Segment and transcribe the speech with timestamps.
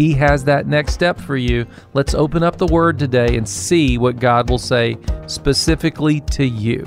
[0.00, 1.66] He has that next step for you.
[1.92, 4.96] Let's open up the Word today and see what God will say
[5.26, 6.86] specifically to you.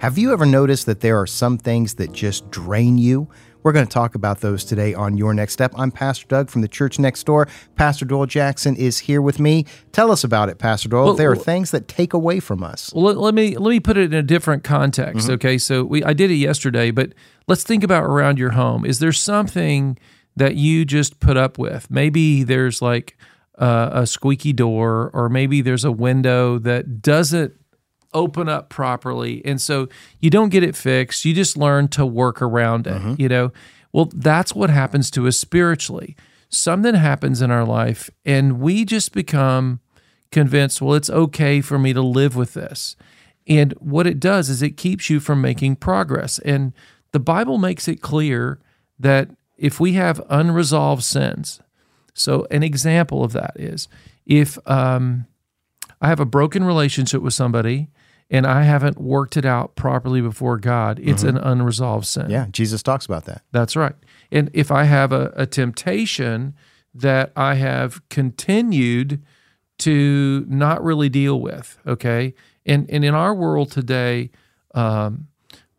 [0.00, 3.30] Have you ever noticed that there are some things that just drain you?
[3.62, 5.72] We're going to talk about those today on Your Next Step.
[5.76, 7.46] I'm Pastor Doug from the church next door.
[7.76, 9.66] Pastor Doyle Jackson is here with me.
[9.92, 11.04] Tell us about it, Pastor Doyle.
[11.04, 12.90] Well, there are well- things that take away from us.
[12.94, 15.28] Well, let, me let me put it in a different context.
[15.28, 17.12] Okay, so we I did it yesterday, but
[17.48, 18.86] let's think about around your home.
[18.86, 19.98] Is there something
[20.36, 21.90] that you just put up with?
[21.90, 23.18] Maybe there's like
[23.58, 27.59] uh, a squeaky door, or maybe there's a window that doesn't
[28.12, 29.88] open up properly, and so
[30.20, 31.24] you don't get it fixed.
[31.24, 33.00] You just learn to work around it.
[33.20, 33.52] You know,
[33.92, 36.16] well, that's what happens to us spiritually.
[36.48, 39.80] Something happens in our life, and we just become
[40.32, 42.96] convinced, well, it's okay for me to live with this.
[43.46, 46.38] And what it does is it keeps you from making progress.
[46.40, 46.72] And
[47.12, 48.60] the Bible makes it clear
[48.98, 51.60] that if we have unresolved sins,
[52.14, 53.88] so an example of that is
[54.26, 55.26] if um,
[56.00, 57.88] I have a broken relationship with somebody
[58.30, 62.30] and I haven't worked it out properly before God, it's an unresolved sin.
[62.30, 63.42] Yeah, Jesus talks about that.
[63.50, 63.96] That's right.
[64.30, 66.54] And if I have a, a temptation
[66.94, 69.22] that I have continued
[69.78, 72.34] to not really deal with, okay?
[72.64, 74.30] And and in our world today,
[74.74, 75.26] um,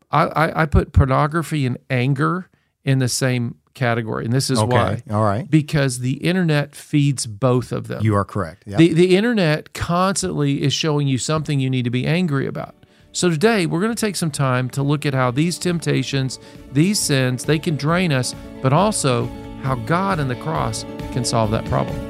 [0.10, 2.50] I, I, I put pornography and anger
[2.84, 4.68] in the same category, and this is Okay.
[4.76, 5.04] why.
[5.10, 5.50] All right.
[5.50, 8.04] Because the internet feeds both of them.
[8.04, 8.64] You are correct.
[8.66, 8.78] Yeah.
[8.78, 12.76] The, the internet constantly is showing you something you need to be angry about.
[13.14, 16.40] So today we're going to take some time to look at how these temptations,
[16.72, 19.28] these sins, they can drain us, but also
[19.64, 22.10] how God and the cross can solve that problem.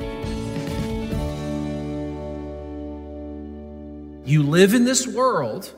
[4.26, 5.74] You live in this world,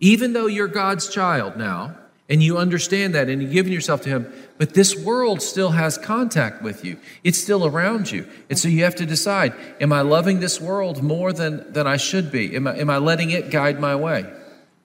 [0.00, 1.96] even though you're God's child now,
[2.28, 5.96] and you understand that and you've given yourself to Him, but this world still has
[5.96, 6.98] contact with you.
[7.22, 8.26] It's still around you.
[8.50, 11.96] And so you have to decide Am I loving this world more than, than I
[11.96, 12.56] should be?
[12.56, 14.30] Am I, am I letting it guide my way?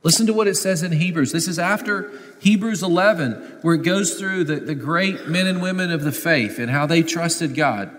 [0.04, 1.32] Listen to what it says in Hebrews.
[1.32, 5.92] This is after Hebrews 11, where it goes through the, the great men and women
[5.92, 7.96] of the faith and how they trusted God.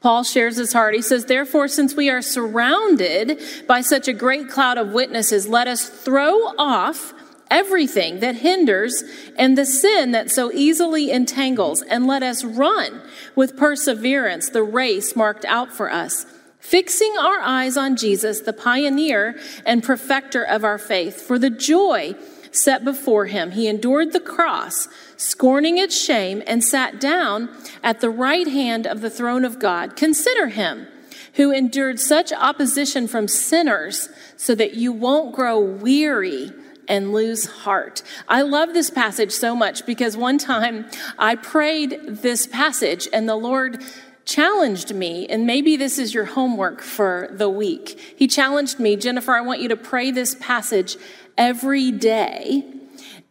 [0.00, 0.94] Paul shares his heart.
[0.94, 5.66] He says, Therefore, since we are surrounded by such a great cloud of witnesses, let
[5.66, 7.14] us throw off
[7.50, 9.02] everything that hinders
[9.36, 13.02] and the sin that so easily entangles, and let us run
[13.34, 16.26] with perseverance the race marked out for us,
[16.58, 21.20] fixing our eyes on Jesus, the pioneer and perfecter of our faith.
[21.20, 22.14] For the joy
[22.50, 27.48] set before him, he endured the cross, scorning its shame, and sat down
[27.82, 29.96] at the right hand of the throne of God.
[29.96, 30.88] Consider him
[31.34, 36.50] who endured such opposition from sinners so that you won't grow weary
[36.88, 38.02] and lose heart.
[38.26, 40.86] I love this passage so much because one time
[41.18, 43.82] I prayed this passage and the Lord
[44.24, 48.14] challenged me, and maybe this is your homework for the week.
[48.16, 50.98] He challenged me, Jennifer, I want you to pray this passage
[51.38, 52.62] every day,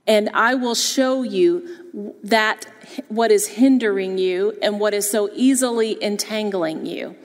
[0.07, 2.65] and I will show you that
[3.09, 7.15] what is hindering you and what is so easily entangling you.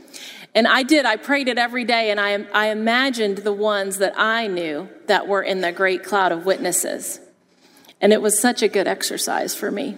[0.54, 1.06] And I did.
[1.06, 5.26] I prayed it every day, and I, I imagined the ones that I knew that
[5.26, 7.20] were in the great cloud of witnesses.
[8.00, 9.96] And it was such a good exercise for me.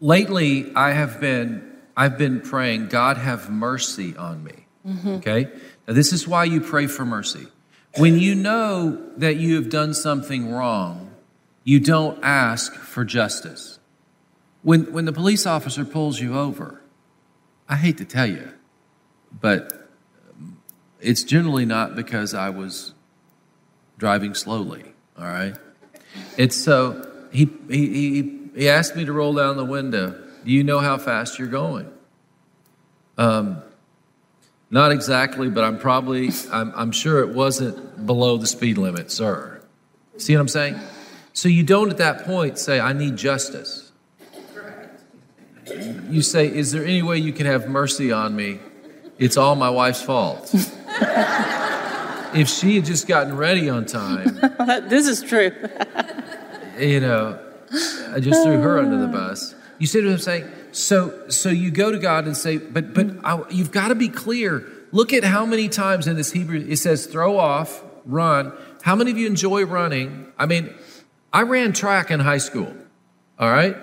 [0.00, 4.52] lately i have been i've been praying god have mercy on me
[4.86, 5.08] mm-hmm.
[5.08, 5.48] okay
[5.86, 7.46] now this is why you pray for mercy
[7.96, 11.10] when you know that you have done something wrong
[11.64, 13.78] you don't ask for justice
[14.62, 16.80] when when the police officer pulls you over
[17.68, 18.52] i hate to tell you
[19.40, 19.90] but
[21.00, 22.94] it's generally not because i was
[23.98, 24.84] driving slowly
[25.18, 25.56] all right
[26.36, 30.10] it's so he, he, he, he asked me to roll down the window.
[30.44, 31.90] Do you know how fast you're going?
[33.16, 33.62] Um,
[34.70, 39.62] not exactly, but I'm probably, I'm, I'm sure it wasn't below the speed limit, sir.
[40.16, 40.78] See what I'm saying?
[41.32, 43.92] So you don't at that point say, I need justice.
[46.08, 48.58] You say, Is there any way you can have mercy on me?
[49.18, 50.50] It's all my wife's fault.
[52.34, 54.36] if she had just gotten ready on time,
[54.88, 55.50] this is true.
[56.78, 57.38] you know,
[58.14, 59.54] I just threw her under the bus.
[59.78, 60.50] You see what I'm saying?
[60.72, 64.08] So, so you go to God and say, but, but I, you've got to be
[64.08, 64.64] clear.
[64.92, 68.52] Look at how many times in this Hebrew it says throw off, run.
[68.82, 70.32] How many of you enjoy running?
[70.38, 70.72] I mean,
[71.32, 72.72] I ran track in high school.
[73.38, 73.76] All right.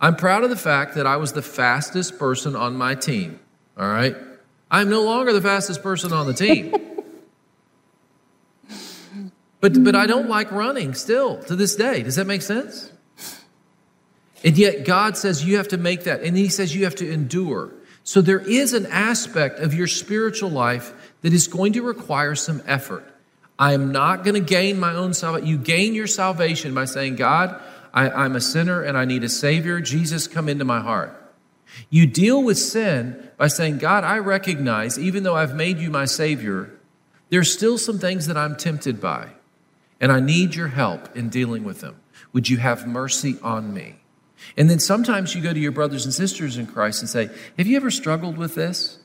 [0.00, 3.40] I'm proud of the fact that I was the fastest person on my team.
[3.78, 4.16] All right.
[4.70, 6.74] I'm no longer the fastest person on the team.
[9.60, 12.02] but, but I don't like running still to this day.
[12.02, 12.92] Does that make sense?
[14.44, 16.22] And yet God says you have to make that.
[16.22, 17.72] And He says you have to endure.
[18.04, 20.92] So there is an aspect of your spiritual life
[21.22, 23.04] that is going to require some effort.
[23.58, 25.48] I am not going to gain my own salvation.
[25.48, 27.60] You gain your salvation by saying, God,
[27.92, 29.80] I, am a sinner and I need a Savior.
[29.80, 31.20] Jesus, come into my heart.
[31.88, 36.04] You deal with sin by saying, God, I recognize, even though I've made you my
[36.04, 36.70] Savior,
[37.28, 39.30] there's still some things that I'm tempted by,
[40.00, 42.00] and I need your help in dealing with them.
[42.32, 43.96] Would you have mercy on me?
[44.56, 47.66] And then sometimes you go to your brothers and sisters in Christ and say, Have
[47.66, 48.98] you ever struggled with this?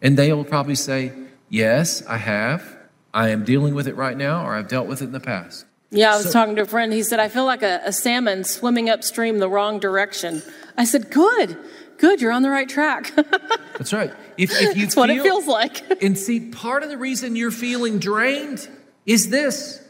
[0.00, 1.12] And they will probably say,
[1.48, 2.76] Yes, I have.
[3.12, 5.64] I am dealing with it right now, or I've dealt with it in the past.
[5.90, 6.92] Yeah, I was so, talking to a friend.
[6.92, 10.42] He said, I feel like a, a, salmon swimming upstream the wrong direction.
[10.76, 11.56] I said, Good,
[11.98, 13.12] good, you're on the right track.
[13.76, 14.12] That's right.
[14.36, 16.02] If, if you That's feel, what it feels like.
[16.02, 18.68] and see, part of the reason you're feeling drained
[19.04, 19.86] is this,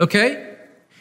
[0.00, 0.56] okay?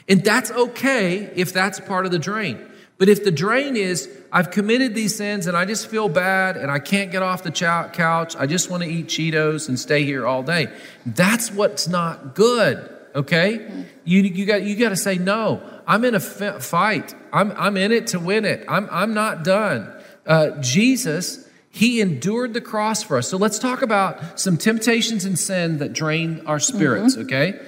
[0.09, 2.65] And that's okay if that's part of the drain.
[2.97, 6.71] But if the drain is, I've committed these sins and I just feel bad and
[6.71, 10.25] I can't get off the couch, I just want to eat Cheetos and stay here
[10.25, 10.67] all day,
[11.05, 13.57] that's what's not good okay?
[13.57, 13.81] Mm-hmm.
[14.05, 17.13] You, you, got, you got to say, no, I'm in a f- fight.
[17.33, 18.63] I'm, I'm in it to win it.
[18.69, 19.91] I'm, I'm not done.
[20.27, 23.27] Uh, Jesus, he endured the cross for us.
[23.29, 27.25] So let's talk about some temptations and sin that drain our spirits, mm-hmm.
[27.25, 27.59] okay?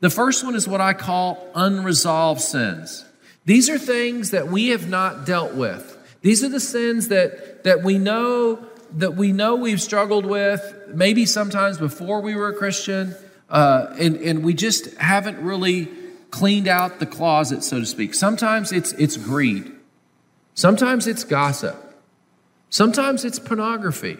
[0.00, 3.04] The first one is what I call unresolved sins.
[3.44, 5.90] These are things that we have not dealt with.
[6.22, 8.64] These are the sins that, that we know
[8.96, 13.14] that we know we've struggled with, maybe sometimes before we were a Christian,
[13.50, 15.88] uh, and, and we just haven't really
[16.30, 18.14] cleaned out the closet, so to speak.
[18.14, 19.72] Sometimes it's, it's greed,
[20.54, 21.76] sometimes it's gossip,
[22.74, 24.18] sometimes it's pornography,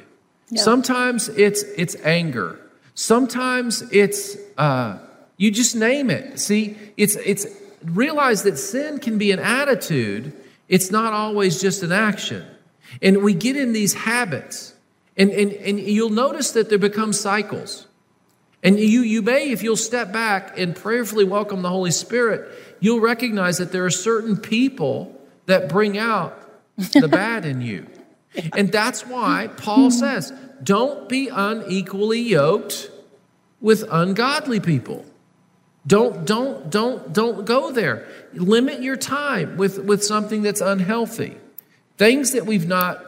[0.49, 0.63] yeah.
[0.63, 2.57] sometimes it's, it's anger,
[2.95, 4.97] sometimes it's, uh,
[5.37, 6.39] you just name it.
[6.39, 7.47] See, it's, it's
[7.83, 10.33] realize that sin can be an attitude,
[10.69, 12.47] it's not always just an action.
[13.03, 14.75] And we get in these habits,
[15.17, 17.89] and, and, and you'll notice that there become cycles.
[18.63, 22.49] And you, you may, if you'll step back and prayerfully welcome the Holy Spirit,
[22.79, 26.39] you'll recognize that there are certain people that bring out
[26.77, 27.87] the bad in you.
[28.53, 30.33] And that's why Paul says,
[30.63, 32.91] don't be unequally yoked
[33.61, 35.05] with ungodly people.
[35.87, 38.09] Don't, don't, don't, don't go there.
[38.33, 41.37] Limit your time with, with something that's unhealthy.
[41.99, 43.05] Things that we've not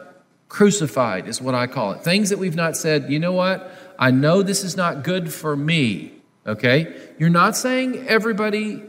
[0.47, 2.03] crucified is what I call it.
[2.03, 3.71] Things that we've not said, you know what?
[3.99, 6.13] I know this is not good for me.
[6.45, 6.95] Okay?
[7.17, 8.83] You're not saying everybody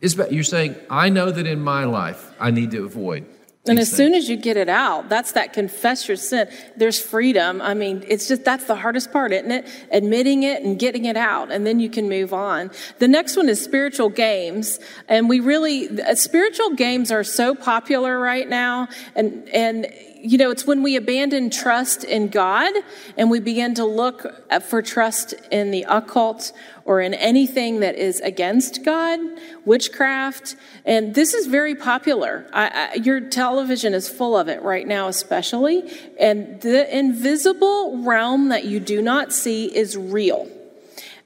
[0.00, 0.32] is bad.
[0.32, 3.26] You're saying, I know that in my life I need to avoid.
[3.68, 3.96] And as things.
[3.96, 6.48] soon as you get it out, that's that confess your sin.
[6.76, 7.60] There's freedom.
[7.60, 9.66] I mean, it's just that's the hardest part, isn't it?
[9.90, 12.70] Admitting it and getting it out, and then you can move on.
[12.98, 18.18] The next one is spiritual games, and we really uh, spiritual games are so popular
[18.18, 19.86] right now, and and
[20.20, 22.72] you know, it's when we abandon trust in God
[23.16, 24.26] and we begin to look
[24.62, 26.52] for trust in the occult
[26.84, 29.20] or in anything that is against God,
[29.64, 30.56] witchcraft.
[30.84, 32.46] And this is very popular.
[32.52, 35.90] I, I, your television is full of it right now, especially.
[36.18, 40.48] And the invisible realm that you do not see is real.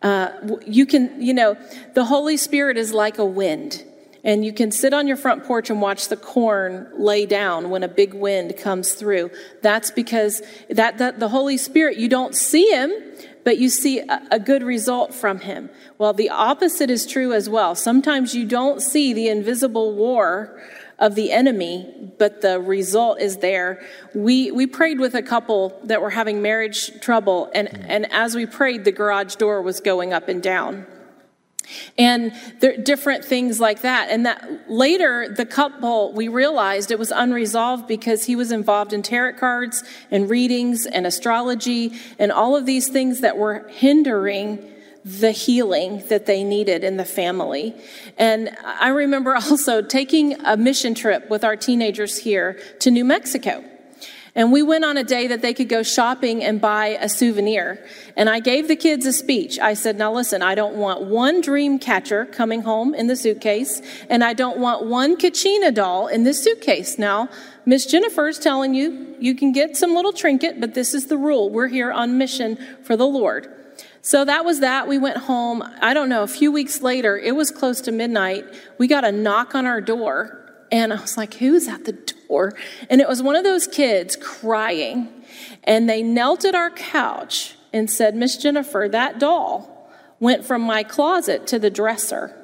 [0.02, 0.30] Uh,
[0.66, 1.56] you can, you know,
[1.94, 3.84] the Holy Spirit is like a wind.
[4.24, 7.82] And you can sit on your front porch and watch the corn lay down when
[7.82, 9.30] a big wind comes through.
[9.62, 12.92] That's because that, that the Holy Spirit, you don't see him,
[13.44, 15.70] but you see a, a good result from him.
[15.98, 17.74] Well, the opposite is true as well.
[17.74, 20.62] Sometimes you don't see the invisible war
[21.00, 23.84] of the enemy, but the result is there.
[24.14, 28.46] We we prayed with a couple that were having marriage trouble, and, and as we
[28.46, 30.86] prayed, the garage door was going up and down.
[31.96, 34.10] And there different things like that.
[34.10, 39.02] And that later, the couple, we realized it was unresolved because he was involved in
[39.02, 44.68] tarot cards and readings and astrology and all of these things that were hindering
[45.04, 47.74] the healing that they needed in the family.
[48.16, 53.64] And I remember also taking a mission trip with our teenagers here to New Mexico.
[54.34, 57.84] And we went on a day that they could go shopping and buy a souvenir.
[58.16, 59.58] And I gave the kids a speech.
[59.58, 63.82] I said, Now listen, I don't want one dream catcher coming home in the suitcase,
[64.08, 66.98] and I don't want one Kachina doll in this suitcase.
[66.98, 67.28] Now,
[67.66, 71.50] Miss Jennifer's telling you you can get some little trinket, but this is the rule.
[71.50, 73.52] We're here on mission for the Lord.
[74.00, 74.88] So that was that.
[74.88, 75.62] We went home.
[75.80, 78.46] I don't know, a few weeks later, it was close to midnight.
[78.78, 80.41] We got a knock on our door
[80.72, 82.54] and I was like, who's at the door?
[82.88, 85.08] And it was one of those kids crying.
[85.64, 90.82] And they knelt at our couch and said, Miss Jennifer, that doll went from my
[90.82, 92.34] closet to the dresser.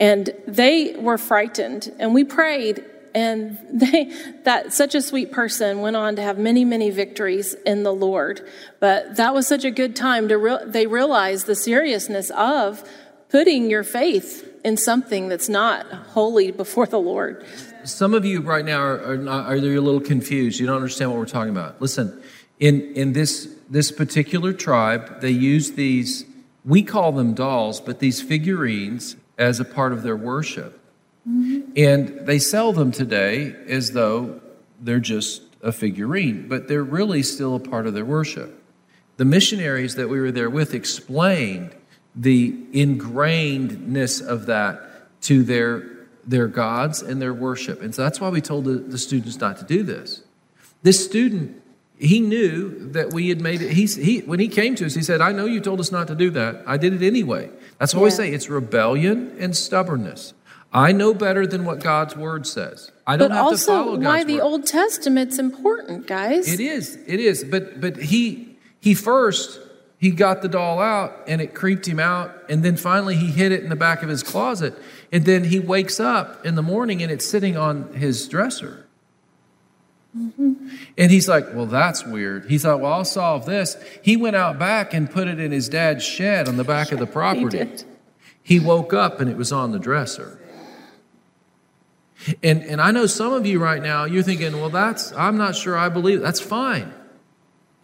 [0.00, 1.92] And they were frightened.
[1.98, 2.82] And we prayed.
[3.14, 4.10] And they,
[4.44, 8.48] that such a sweet person went on to have many, many victories in the Lord.
[8.80, 12.82] But that was such a good time to, re- they realized the seriousness of
[13.34, 17.44] putting your faith in something that's not holy before the Lord.
[17.82, 20.60] Some of you right now are, are, not, are a little confused.
[20.60, 21.82] You don't understand what we're talking about.
[21.82, 22.22] Listen,
[22.60, 26.24] in, in this, this particular tribe, they use these,
[26.64, 30.78] we call them dolls, but these figurines as a part of their worship.
[31.28, 31.72] Mm-hmm.
[31.76, 34.40] And they sell them today as though
[34.80, 38.62] they're just a figurine, but they're really still a part of their worship.
[39.16, 41.74] The missionaries that we were there with explained
[42.14, 47.82] the ingrainedness of that to their, their gods and their worship.
[47.82, 50.22] And so that's why we told the, the students not to do this.
[50.82, 51.62] This student,
[51.98, 53.72] he knew that we had made it.
[53.72, 56.08] He's, he, when he came to us, he said, I know you told us not
[56.08, 56.62] to do that.
[56.66, 57.50] I did it anyway.
[57.78, 58.04] That's what yeah.
[58.04, 60.34] we say it's rebellion and stubbornness.
[60.72, 62.90] I know better than what God's word says.
[63.06, 64.42] I don't but have also to follow God's why the word.
[64.42, 66.52] Old Testament's important, guys.
[66.52, 66.98] It is.
[67.06, 67.44] It is.
[67.44, 69.60] But but he he first
[70.04, 72.30] he got the doll out and it creeped him out.
[72.50, 74.74] And then finally he hid it in the back of his closet.
[75.10, 78.86] And then he wakes up in the morning and it's sitting on his dresser.
[80.14, 80.68] Mm-hmm.
[80.98, 82.50] And he's like, Well, that's weird.
[82.50, 83.82] He thought, Well, I'll solve this.
[84.02, 86.98] He went out back and put it in his dad's shed on the back of
[86.98, 87.64] the property.
[88.42, 90.38] He, he woke up and it was on the dresser.
[92.42, 95.56] And, and I know some of you right now, you're thinking, Well, that's, I'm not
[95.56, 96.20] sure I believe.
[96.20, 96.92] That's fine.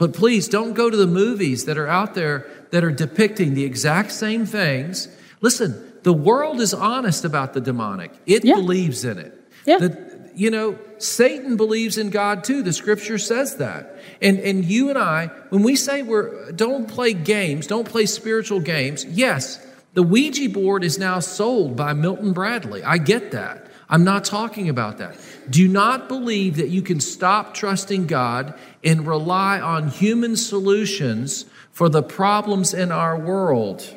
[0.00, 3.64] But please don't go to the movies that are out there that are depicting the
[3.64, 5.09] exact same things.
[5.42, 8.54] Listen, the world is honest about the demonic, it yeah.
[8.54, 9.38] believes in it.
[9.66, 9.76] Yeah.
[9.76, 12.62] The, you know, Satan believes in God too.
[12.62, 14.00] The scripture says that.
[14.23, 18.61] And, and you and I, when we say we're, don't play games, don't play spiritual
[18.61, 22.83] games, yes, the Ouija board is now sold by Milton Bradley.
[22.83, 23.66] I get that.
[23.90, 25.16] I'm not talking about that.
[25.50, 28.54] Do not believe that you can stop trusting God
[28.85, 33.97] and rely on human solutions for the problems in our world.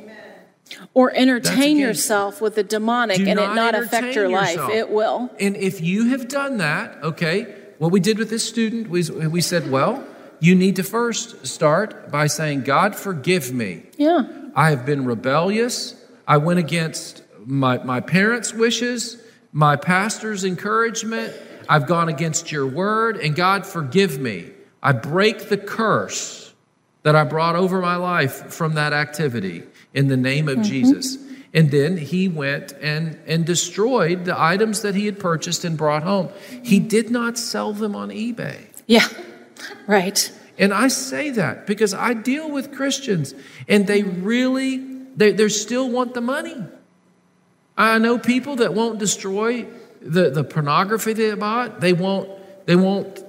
[0.95, 4.69] Or entertain yourself with the demonic Do and it not affect your yourself.
[4.69, 4.77] life.
[4.77, 5.29] It will.
[5.39, 9.41] And if you have done that, okay, what we did with this student, we, we
[9.41, 10.03] said, well,
[10.39, 13.83] you need to first start by saying, God, forgive me.
[13.97, 14.27] Yeah.
[14.55, 15.95] I have been rebellious.
[16.27, 19.17] I went against my, my parents' wishes
[19.53, 21.33] my pastor's encouragement.
[21.69, 24.49] I've gone against your word, and God, forgive me.
[24.81, 26.53] I break the curse
[27.03, 30.63] that I brought over my life from that activity in the name of mm-hmm.
[30.63, 31.17] Jesus.
[31.53, 36.03] And then he went and, and destroyed the items that he had purchased and brought
[36.03, 36.29] home.
[36.63, 38.65] He did not sell them on eBay.
[38.87, 39.07] Yeah,
[39.87, 40.31] right.
[40.57, 43.33] And I say that because I deal with Christians
[43.67, 44.77] and they really,
[45.15, 46.55] they, they still want the money.
[47.77, 49.65] I know people that won't destroy
[50.01, 51.81] the, the pornography they bought.
[51.81, 52.29] They won't,
[52.65, 53.23] they won't.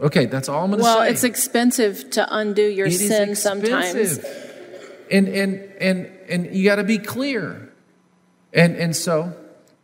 [0.00, 1.00] Okay, that's all I'm going to well, say.
[1.00, 4.18] Well, it's expensive to undo your it sin sometimes.
[5.10, 7.72] And, and, and, and you got to be clear.
[8.52, 9.34] And, and so.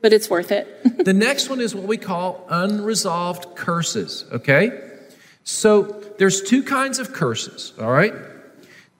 [0.00, 0.68] But it's worth it.
[1.04, 4.90] the next one is what we call unresolved curses, okay?
[5.44, 8.14] So there's two kinds of curses, all right?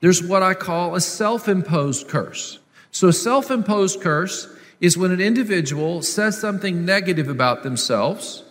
[0.00, 2.58] There's what I call a self imposed curse.
[2.90, 4.48] So, a self imposed curse
[4.82, 8.42] is when an individual says something negative about themselves,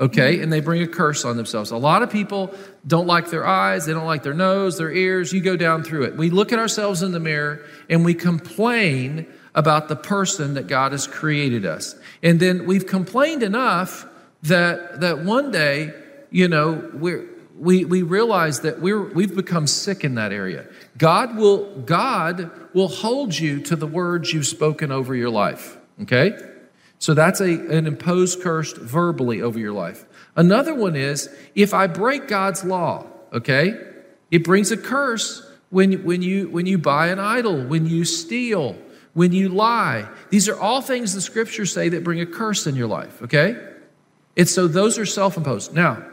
[0.00, 1.70] okay, and they bring a curse on themselves.
[1.70, 2.52] A lot of people
[2.86, 5.34] don't like their eyes, they don't like their nose, their ears.
[5.34, 6.16] You go down through it.
[6.16, 10.92] We look at ourselves in the mirror and we complain about the person that God
[10.92, 11.94] has created us.
[12.22, 14.06] And then we've complained enough
[14.44, 15.92] that, that one day,
[16.30, 17.28] you know, we're,
[17.58, 20.66] we, we realize that we're, we've become sick in that area.
[20.96, 25.78] God will, God will hold you to the words you've spoken over your life.
[26.02, 26.36] Okay?
[26.98, 30.04] So that's a, an imposed curse verbally over your life.
[30.36, 33.72] Another one is if I break God's law, okay?
[34.30, 38.76] It brings a curse when, when, you, when you buy an idol, when you steal,
[39.14, 40.06] when you lie.
[40.28, 43.56] These are all things the scriptures say that bring a curse in your life, okay?
[44.36, 45.72] And so those are self imposed.
[45.72, 46.04] Now,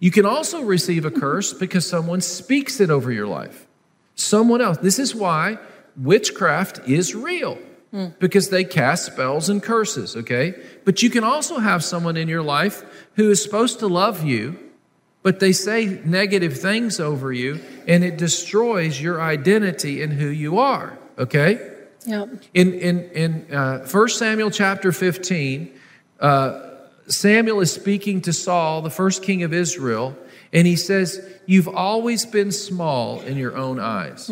[0.00, 3.68] You can also receive a curse because someone speaks it over your life.
[4.16, 4.78] Someone else.
[4.78, 5.58] This is why
[5.96, 7.58] witchcraft is real
[8.18, 10.54] because they cast spells and curses, okay?
[10.84, 12.84] But you can also have someone in your life
[13.16, 14.58] who is supposed to love you,
[15.22, 20.58] but they say negative things over you and it destroys your identity and who you
[20.58, 21.70] are, okay?
[22.06, 22.30] Yep.
[22.54, 25.72] In, in, in uh, 1 Samuel chapter 15,
[26.20, 26.70] uh,
[27.08, 30.16] Samuel is speaking to Saul, the first king of Israel,
[30.52, 34.30] and he says, You've always been small in your own eyes.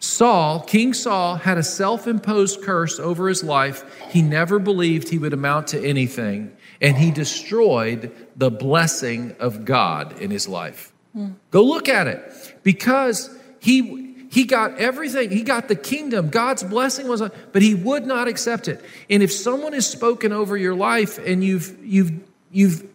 [0.00, 3.84] Saul, King Saul, had a self imposed curse over his life.
[4.10, 10.18] He never believed he would amount to anything, and he destroyed the blessing of God
[10.20, 10.92] in his life.
[11.12, 11.32] Hmm.
[11.50, 13.30] Go look at it because
[13.60, 14.08] he.
[14.32, 15.30] He got everything.
[15.30, 16.30] He got the kingdom.
[16.30, 18.80] God's blessing was on, but he would not accept it.
[19.10, 22.12] And if someone has spoken over your life and you've you've
[22.52, 22.88] you've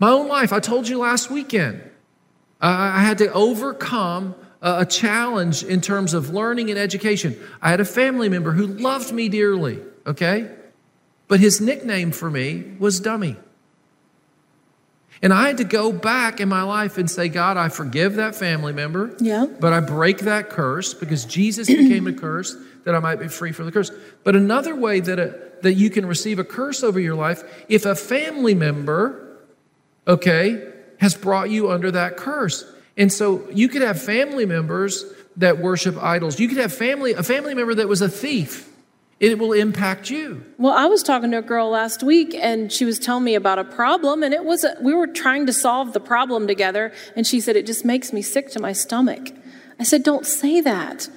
[0.00, 1.80] my own life, I told you last weekend,
[2.60, 7.38] I had to overcome a, challenge in terms of learning and education.
[7.60, 10.50] I had a family member who loved me dearly, okay?
[11.28, 13.36] But his nickname for me was Dummy.
[15.20, 18.34] And I had to go back in my life and say, God, I forgive that
[18.34, 19.16] family member.
[19.20, 19.46] Yeah.
[19.46, 23.52] But I break that curse because Jesus became a curse that I might be free
[23.52, 23.92] from the curse.
[24.24, 27.86] But another way that, a, that you can receive a curse over your life, if
[27.86, 29.38] a family member,
[30.08, 32.64] okay, has brought you under that curse.
[32.96, 35.04] And so you could have family members
[35.36, 36.38] that worship idols.
[36.38, 38.68] You could have family, a family member that was a thief.
[39.18, 40.44] It will impact you.
[40.58, 43.58] Well, I was talking to a girl last week and she was telling me about
[43.58, 47.24] a problem and it was a, we were trying to solve the problem together and
[47.24, 49.30] she said it just makes me sick to my stomach.
[49.78, 51.08] I said don't say that.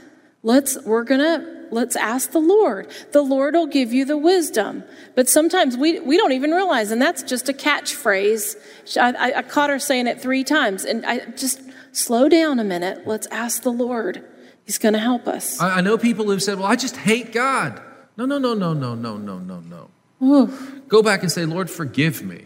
[0.44, 2.91] Let's we're going to let's ask the Lord.
[3.12, 4.84] The Lord will give you the wisdom.
[5.13, 8.55] But sometimes we we don't even realize and that's just a catchphrase.
[8.98, 13.05] I, I, caught her saying it 3 times and I just slow down a minute.
[13.05, 14.24] Let's ask the Lord.
[14.65, 15.62] He's going to help us.
[15.62, 17.82] I, I know people who've said, Well, I just hate God.
[18.17, 19.89] No, no, no, no, no, no, no, no, no.
[20.88, 22.46] Go back and say, Lord, forgive me.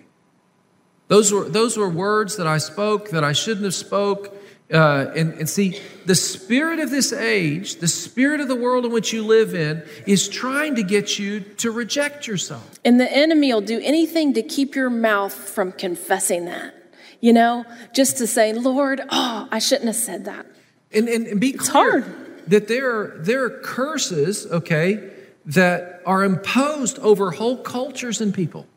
[1.07, 4.35] Those were, those were words that I spoke that I shouldn't have spoke.
[4.71, 8.91] Uh, and, and see, the spirit of this age, the spirit of the world in
[8.91, 12.79] which you live in, is trying to get you to reject yourself.
[12.85, 16.75] And the enemy will do anything to keep your mouth from confessing that.
[17.19, 20.45] You know, just to say, Lord, oh, I shouldn't have said that.
[20.93, 22.15] And, and, and be It's clear hard.
[22.47, 25.09] that there are, there are curses, okay,
[25.47, 28.67] that are imposed over whole cultures and people.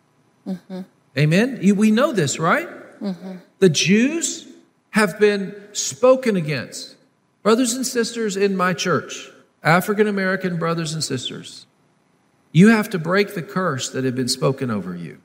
[1.19, 1.77] Amen?
[1.77, 2.69] We know this, right?
[3.59, 4.49] The Jews
[4.93, 6.97] have been spoken against.
[7.43, 9.31] Brothers and sisters in my church,
[9.63, 11.67] African American brothers and sisters,
[12.53, 15.21] you have to break the curse that had been spoken over you.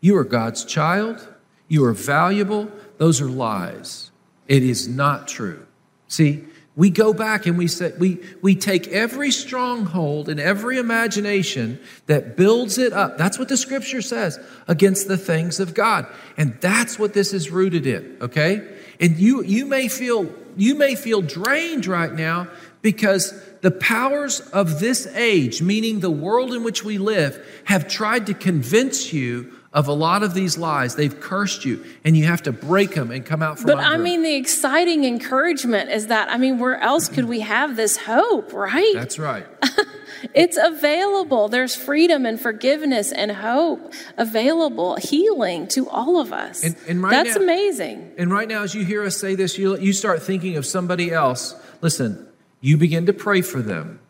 [0.00, 1.28] You are God's child.
[1.66, 2.70] You are valuable.
[2.98, 4.10] Those are lies.
[4.46, 5.66] It is not true.
[6.06, 6.44] See,
[6.76, 12.36] we go back and we say we we take every stronghold and every imagination that
[12.36, 13.18] builds it up.
[13.18, 16.06] That's what the scripture says against the things of God.
[16.36, 18.77] And that's what this is rooted in, okay?
[19.00, 22.48] And you you may feel you may feel drained right now
[22.82, 28.26] because the powers of this age, meaning the world in which we live, have tried
[28.26, 30.94] to convince you of a lot of these lies.
[30.94, 33.96] They've cursed you, and you have to break them and come out from But I
[33.96, 38.52] mean, the exciting encouragement is that, I mean, where else could we have this hope,
[38.52, 38.94] right?
[38.94, 39.46] That's right.
[40.34, 41.48] It's available.
[41.48, 46.64] There's freedom and forgiveness and hope available, healing to all of us.
[46.64, 48.12] And- and right That's now- amazing.
[48.18, 51.12] And right now, as you hear us say this, you, you start thinking of somebody
[51.12, 51.54] else.
[51.80, 52.26] Listen,
[52.60, 54.00] you begin to pray for them,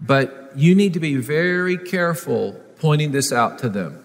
[0.00, 4.04] but you need to be very careful pointing this out to them.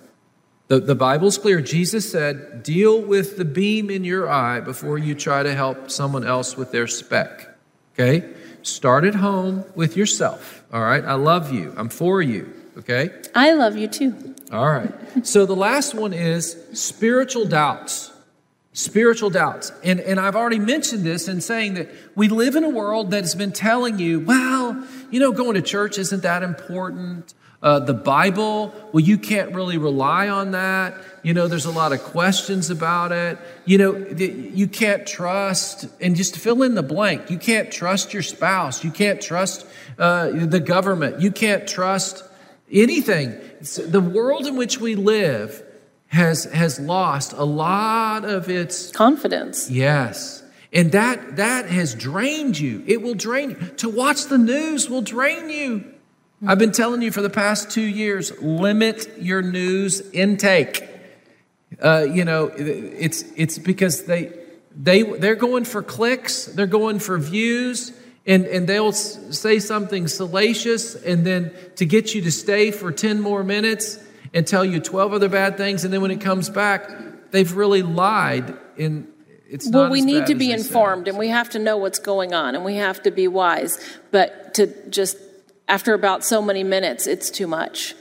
[0.67, 1.61] The, the Bible's clear.
[1.61, 6.25] Jesus said, deal with the beam in your eye before you try to help someone
[6.27, 7.57] else with their speck.
[7.93, 8.29] Okay?
[8.67, 10.61] Start at home with yourself.
[10.73, 11.03] All right?
[11.03, 11.73] I love you.
[11.77, 12.53] I'm for you.
[12.77, 13.09] Okay?
[13.33, 14.35] I love you too.
[14.51, 14.93] All right.
[15.23, 18.11] So the last one is spiritual doubts.
[18.73, 19.71] Spiritual doubts.
[19.85, 23.21] And, and I've already mentioned this in saying that we live in a world that
[23.21, 27.33] has been telling you, well, you know, going to church isn't that important.
[27.61, 30.93] Uh, the Bible, well, you can't really rely on that.
[31.23, 33.39] You know, there's a lot of questions about it.
[33.65, 38.21] You know, you can't trust, and just fill in the blank, you can't trust your
[38.21, 38.83] spouse.
[38.83, 39.65] You can't trust
[39.97, 41.19] uh, the government.
[41.19, 42.23] You can't trust
[42.71, 43.29] anything.
[43.31, 45.63] It's- The world in which we live
[46.09, 49.69] has, has lost a lot of its Confidence.
[49.69, 50.43] Yes.
[50.71, 52.83] And that that has drained you.
[52.85, 53.55] It will drain you.
[53.77, 55.83] To watch the news will drain you.
[56.45, 60.87] I've been telling you for the past 2 years, limit your news intake.
[61.81, 64.31] Uh, you know, it's it's because they
[64.75, 67.91] they they're going for clicks, they're going for views,
[68.25, 73.19] and and they'll say something salacious, and then to get you to stay for ten
[73.19, 73.99] more minutes
[74.33, 76.89] and tell you twelve other bad things, and then when it comes back,
[77.31, 78.55] they've really lied.
[78.77, 79.07] In
[79.49, 82.55] it's well, we need to be informed, and we have to know what's going on,
[82.55, 83.77] and we have to be wise.
[84.11, 85.17] But to just
[85.67, 87.95] after about so many minutes, it's too much.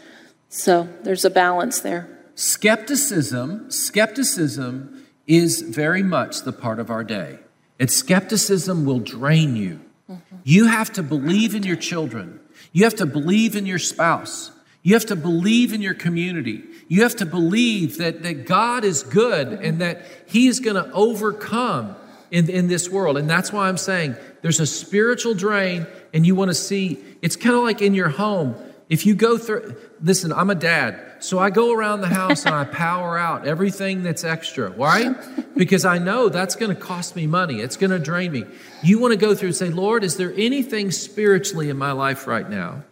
[0.48, 2.08] So there's a balance there.
[2.34, 7.38] Skepticism, skepticism is very much the part of our day.
[7.78, 9.80] And skepticism will drain you.
[10.10, 10.36] Mm-hmm.
[10.44, 12.40] You have to believe in your children.
[12.72, 14.50] You have to believe in your spouse.
[14.82, 16.62] You have to believe in your community.
[16.88, 20.90] You have to believe that, that God is good and that He is going to
[20.92, 21.96] overcome
[22.30, 23.16] in, in this world.
[23.16, 27.36] And that's why I'm saying there's a spiritual drain, and you want to see it's
[27.36, 28.54] kind of like in your home.
[28.88, 32.54] If you go through, listen, I'm a dad, so I go around the house and
[32.54, 35.16] I power out everything that's extra, right?
[35.56, 37.60] Because I know that's going to cost me money.
[37.60, 38.44] It's going to drain me.
[38.82, 42.26] You want to go through and say, Lord, is there anything spiritually in my life
[42.26, 42.84] right now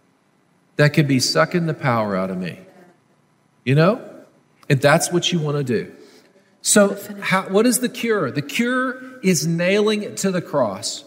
[0.75, 2.59] that could be sucking the power out of me?
[3.63, 4.11] You know?
[4.69, 5.95] And that's what you want to do.
[6.65, 8.31] So, how, what is the cure?
[8.31, 11.03] The cure is nailing it to the cross.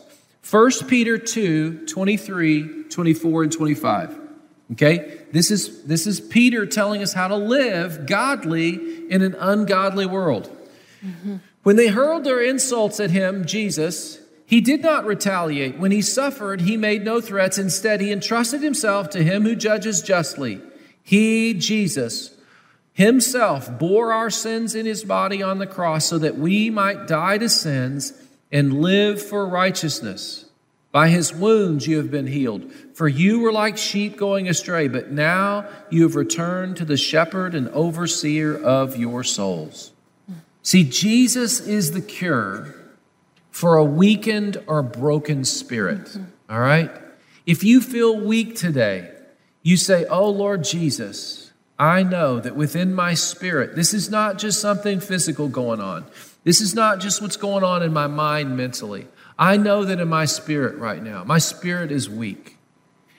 [0.48, 4.20] 1 Peter 2 23, 24, and 25.
[4.70, 5.18] Okay?
[5.32, 10.48] This is, this is Peter telling us how to live godly in an ungodly world.
[11.04, 11.38] Mm-hmm.
[11.64, 15.76] When they hurled their insults at him, Jesus, he did not retaliate.
[15.76, 17.58] When he suffered, he made no threats.
[17.58, 20.60] Instead, he entrusted himself to him who judges justly.
[21.02, 22.37] He, Jesus,
[22.98, 27.38] himself bore our sins in his body on the cross so that we might die
[27.38, 28.12] to sins
[28.50, 30.46] and live for righteousness.
[30.90, 32.72] By his wounds you have been healed.
[32.94, 37.54] For you were like sheep going astray, but now you have returned to the shepherd
[37.54, 39.92] and overseer of your souls.
[40.64, 42.74] See, Jesus is the cure
[43.52, 46.06] for a weakened or broken spirit.
[46.06, 46.24] Mm-hmm.
[46.50, 46.90] All right?
[47.46, 49.12] If you feel weak today,
[49.62, 51.47] you say, Oh Lord Jesus,
[51.78, 56.06] I know that within my spirit, this is not just something physical going on.
[56.42, 59.06] This is not just what's going on in my mind mentally.
[59.38, 62.56] I know that in my spirit right now, my spirit is weak.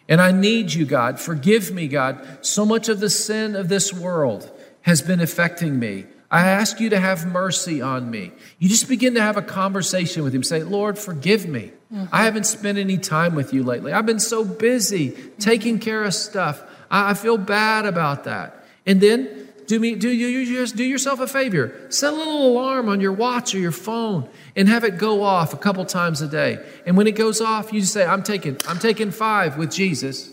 [0.09, 1.19] And I need you, God.
[1.19, 2.45] Forgive me, God.
[2.45, 6.05] So much of the sin of this world has been affecting me.
[6.31, 8.31] I ask you to have mercy on me.
[8.59, 10.43] You just begin to have a conversation with him.
[10.43, 11.71] Say, Lord, forgive me.
[11.93, 12.05] Mm-hmm.
[12.11, 13.93] I haven't spent any time with you lately.
[13.93, 16.61] I've been so busy taking care of stuff.
[16.89, 18.65] I, I feel bad about that.
[18.85, 21.79] And then do me do you just do yourself a favor.
[21.89, 25.53] Set a little alarm on your watch or your phone and have it go off
[25.53, 26.57] a couple times a day.
[26.87, 30.31] And when it goes off you just say i'm taking i'm taking five with jesus.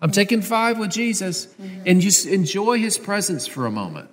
[0.00, 1.46] I'm taking five with jesus.
[1.46, 1.82] Mm-hmm.
[1.84, 4.08] and just enjoy his presence for a moment.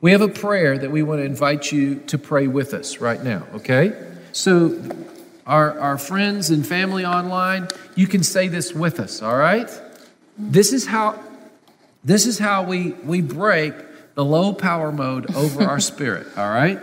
[0.00, 3.22] We have a prayer that we want to invite you to pray with us right
[3.22, 3.92] now okay?
[4.32, 4.80] So
[5.46, 9.68] our, our friends and family online you can say this with us all right
[10.38, 11.18] this is how
[12.04, 13.74] this is how we, we break
[14.14, 16.78] the low power mode over our spirit, all right?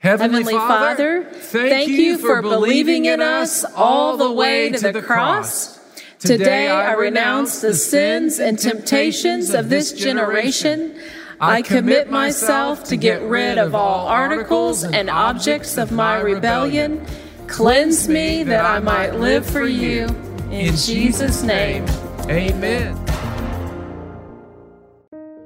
[0.00, 4.92] Heavenly, Heavenly Father, Father, thank, thank you for believing in us all the way to
[4.92, 5.78] the cross.
[6.18, 10.98] Today I renounce the sins and temptations of this generation.
[11.40, 17.04] I commit myself to get rid of all articles and objects of my rebellion.
[17.46, 20.06] Cleanse me that I might live for you.
[20.50, 21.86] In Jesus' name,
[22.30, 23.04] amen.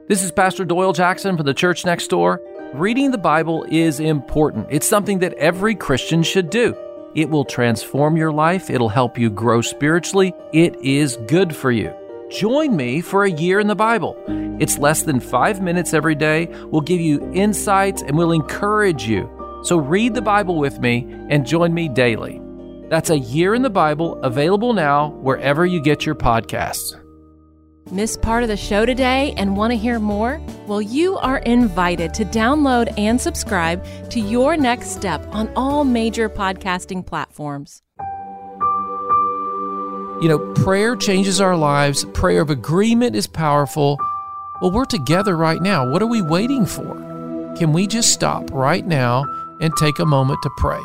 [0.09, 2.41] This is Pastor Doyle Jackson from the church next door.
[2.75, 4.67] Reading the Bible is important.
[4.71, 6.77] It's something that every Christian should do.
[7.15, 10.35] It will transform your life, it'll help you grow spiritually.
[10.53, 11.95] It is good for you.
[12.31, 14.17] Join me for a year in the Bible.
[14.59, 16.47] It's less than five minutes every day.
[16.67, 19.31] We'll give you insights and we'll encourage you.
[19.65, 22.42] So read the Bible with me and join me daily.
[22.93, 26.95] That's a year in the Bible, available now wherever you get your podcasts.
[27.91, 30.43] Miss part of the show today and want to hear more?
[30.67, 36.29] Well, you are invited to download and subscribe to Your Next Step on all major
[36.29, 37.81] podcasting platforms.
[40.21, 43.97] You know, prayer changes our lives, prayer of agreement is powerful.
[44.61, 45.91] Well, we're together right now.
[45.91, 46.95] What are we waiting for?
[47.57, 49.25] Can we just stop right now
[49.63, 50.83] and take a moment to pray?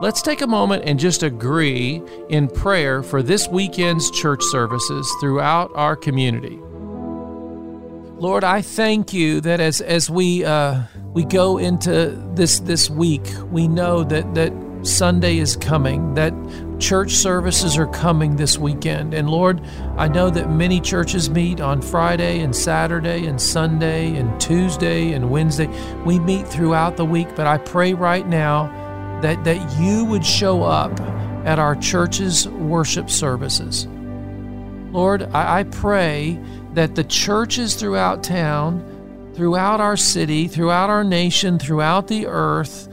[0.00, 5.72] Let's take a moment and just agree in prayer for this weekend's church services throughout
[5.74, 6.60] our community.
[8.20, 10.82] Lord, I thank you that as as we uh,
[11.14, 16.32] we go into this this week, we know that that Sunday is coming, that
[16.78, 19.14] church services are coming this weekend.
[19.14, 19.60] And Lord,
[19.96, 25.28] I know that many churches meet on Friday and Saturday and Sunday and Tuesday and
[25.28, 25.66] Wednesday.
[26.04, 28.87] We meet throughout the week, but I pray right now
[29.22, 30.98] that, that you would show up
[31.44, 33.86] at our church's worship services.
[34.90, 36.38] Lord, I, I pray
[36.74, 42.88] that the churches throughout town, throughout our city, throughout our nation, throughout the earth,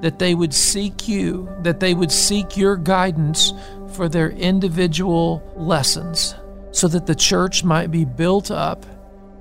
[0.00, 3.52] that they would seek you, that they would seek your guidance
[3.92, 6.34] for their individual lessons,
[6.70, 8.86] so that the church might be built up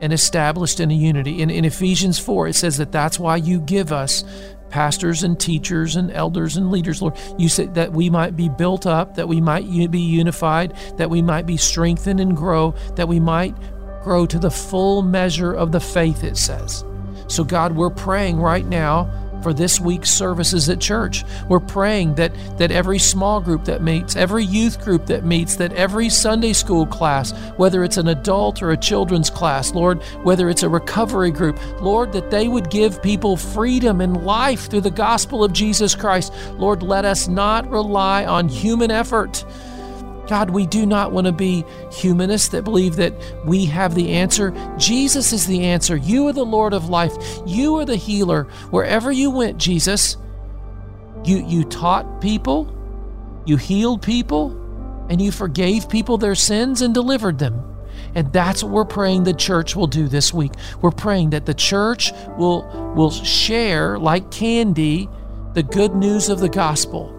[0.02, 1.42] and established in a unity.
[1.42, 4.24] In, in Ephesians 4, it says that that's why you give us
[4.70, 7.18] pastors and teachers and elders and leaders, Lord.
[7.38, 11.22] You said that we might be built up, that we might be unified, that we
[11.22, 13.56] might be strengthened and grow, that we might
[14.04, 16.84] grow to the full measure of the faith, it says.
[17.28, 19.12] So, God, we're praying right now
[19.48, 21.24] for this week's services at church.
[21.48, 25.72] We're praying that, that every small group that meets, every youth group that meets, that
[25.72, 30.64] every Sunday school class, whether it's an adult or a children's class, Lord, whether it's
[30.64, 35.46] a recovery group, Lord, that they would give people freedom and life through the gospel
[35.46, 36.34] of Jesus Christ.
[36.56, 39.46] Lord, let us not rely on human effort
[40.28, 43.14] God, we do not want to be humanists that believe that
[43.46, 44.54] we have the answer.
[44.78, 45.96] Jesus is the answer.
[45.96, 47.14] You are the Lord of life.
[47.46, 48.44] You are the healer.
[48.70, 50.18] Wherever you went, Jesus,
[51.24, 52.74] you, you taught people,
[53.46, 54.52] you healed people,
[55.10, 57.64] and you forgave people their sins and delivered them.
[58.14, 60.52] And that's what we're praying the church will do this week.
[60.82, 65.10] We're praying that the church will, will share, like candy,
[65.54, 67.17] the good news of the gospel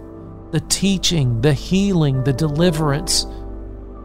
[0.51, 3.27] the teaching, the healing, the deliverance.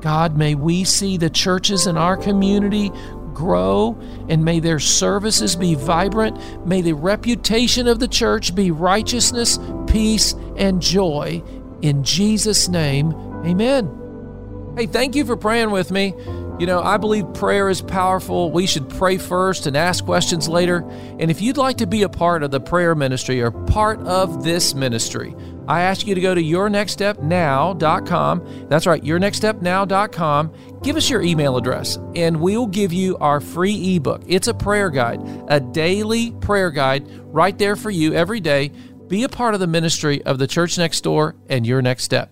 [0.02, 2.92] God, may we see the churches in our community
[3.34, 3.98] grow
[4.30, 6.38] and may their services be vibrant.
[6.68, 11.42] May the reputation of the church be righteousness, peace, and joy.
[11.82, 13.14] In Jesus' name,
[13.46, 14.74] amen.
[14.78, 16.14] Hey, thank you for praying with me.
[16.60, 18.52] You know, I believe prayer is powerful.
[18.52, 20.88] We should pray first and ask questions later.
[21.20, 24.44] And if you'd like to be a part of the prayer ministry or part of
[24.44, 25.36] this ministry,
[25.67, 28.67] I ask you to go to yournextstepnow.com.
[28.69, 30.54] That's right, yournextstepnow.com.
[30.84, 34.23] Give us your email address and we'll give you our free ebook.
[34.28, 38.71] It's a prayer guide, a daily prayer guide right there for you every day.
[39.08, 42.30] Be a part of the ministry of the church next door and your next step.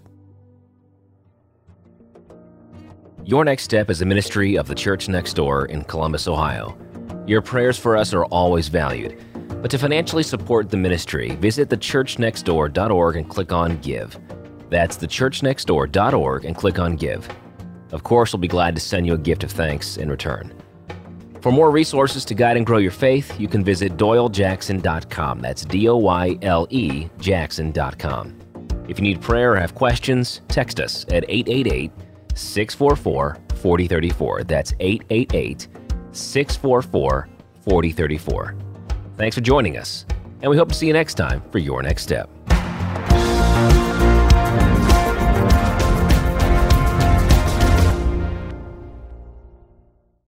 [3.23, 6.75] Your Next Step is a ministry of the Church Next Door in Columbus, Ohio.
[7.27, 9.15] Your prayers for us are always valued.
[9.61, 14.17] But to financially support the ministry, visit thechurchnextdoor.org and click on Give.
[14.69, 17.29] That's thechurchnextdoor.org and click on Give.
[17.91, 20.53] Of course, we'll be glad to send you a gift of thanks in return.
[21.41, 25.39] For more resources to guide and grow your faith, you can visit doylejackson.com.
[25.39, 28.37] That's D O Y L E Jackson.com.
[28.87, 31.91] If you need prayer or have questions, text us at 888
[32.35, 34.43] 644 4034.
[34.43, 35.67] That's 888
[36.11, 37.29] 644
[37.63, 38.60] 4034.
[39.21, 40.03] Thanks for joining us,
[40.41, 42.27] and we hope to see you next time for Your Next Step.